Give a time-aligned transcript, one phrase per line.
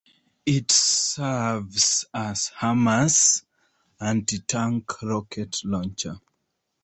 [0.47, 3.43] It serves as Hamas'
[3.99, 6.19] anti-tank rocket launcher.